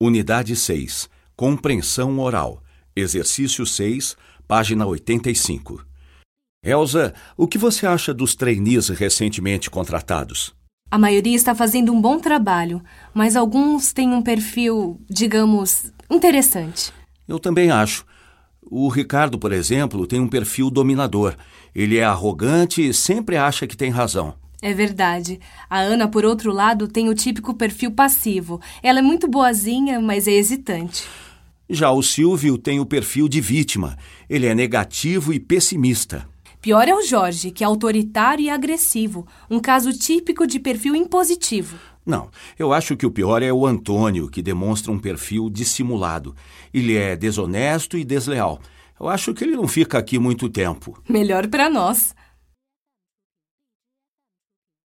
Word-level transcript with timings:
Unidade 0.00 0.54
6. 0.54 1.08
Compreensão 1.34 2.20
oral. 2.20 2.62
Exercício 2.94 3.66
6, 3.66 4.16
página 4.46 4.86
85. 4.86 5.84
Elsa, 6.62 7.12
o 7.36 7.48
que 7.48 7.58
você 7.58 7.84
acha 7.84 8.14
dos 8.14 8.36
trainees 8.36 8.90
recentemente 8.90 9.68
contratados? 9.68 10.54
A 10.88 10.96
maioria 10.96 11.34
está 11.34 11.52
fazendo 11.52 11.92
um 11.92 12.00
bom 12.00 12.20
trabalho, 12.20 12.80
mas 13.12 13.34
alguns 13.34 13.92
têm 13.92 14.14
um 14.14 14.22
perfil, 14.22 15.00
digamos, 15.10 15.92
interessante. 16.08 16.92
Eu 17.26 17.40
também 17.40 17.72
acho. 17.72 18.06
O 18.62 18.88
Ricardo, 18.88 19.36
por 19.36 19.50
exemplo, 19.50 20.06
tem 20.06 20.20
um 20.20 20.28
perfil 20.28 20.70
dominador. 20.70 21.34
Ele 21.74 21.96
é 21.96 22.04
arrogante 22.04 22.86
e 22.86 22.94
sempre 22.94 23.36
acha 23.36 23.66
que 23.66 23.76
tem 23.76 23.90
razão. 23.90 24.36
É 24.60 24.74
verdade. 24.74 25.40
A 25.70 25.78
Ana, 25.78 26.08
por 26.08 26.24
outro 26.24 26.52
lado, 26.52 26.88
tem 26.88 27.08
o 27.08 27.14
típico 27.14 27.54
perfil 27.54 27.92
passivo. 27.92 28.60
Ela 28.82 28.98
é 28.98 29.02
muito 29.02 29.28
boazinha, 29.28 30.00
mas 30.00 30.26
é 30.26 30.32
hesitante. 30.32 31.04
Já 31.70 31.90
o 31.90 32.02
Silvio 32.02 32.58
tem 32.58 32.80
o 32.80 32.86
perfil 32.86 33.28
de 33.28 33.40
vítima. 33.40 33.96
Ele 34.28 34.46
é 34.46 34.54
negativo 34.54 35.32
e 35.32 35.38
pessimista. 35.38 36.28
Pior 36.60 36.88
é 36.88 36.94
o 36.94 37.06
Jorge, 37.06 37.52
que 37.52 37.62
é 37.62 37.66
autoritário 37.66 38.44
e 38.44 38.50
agressivo. 38.50 39.26
Um 39.48 39.60
caso 39.60 39.92
típico 39.92 40.46
de 40.46 40.58
perfil 40.58 40.96
impositivo. 40.96 41.78
Não, 42.04 42.30
eu 42.58 42.72
acho 42.72 42.96
que 42.96 43.06
o 43.06 43.10
pior 43.10 43.42
é 43.42 43.52
o 43.52 43.66
Antônio, 43.66 44.28
que 44.28 44.42
demonstra 44.42 44.90
um 44.90 44.98
perfil 44.98 45.48
dissimulado. 45.50 46.34
Ele 46.72 46.96
é 46.96 47.14
desonesto 47.14 47.96
e 47.96 48.04
desleal. 48.04 48.60
Eu 48.98 49.08
acho 49.08 49.32
que 49.32 49.44
ele 49.44 49.54
não 49.54 49.68
fica 49.68 49.98
aqui 49.98 50.18
muito 50.18 50.48
tempo. 50.48 51.00
Melhor 51.08 51.46
para 51.46 51.70
nós. 51.70 52.14